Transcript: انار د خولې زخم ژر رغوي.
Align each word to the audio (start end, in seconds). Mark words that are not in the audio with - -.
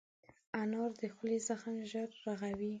انار 0.61 0.91
د 1.01 1.03
خولې 1.15 1.37
زخم 1.47 1.75
ژر 1.89 2.09
رغوي. 2.25 2.69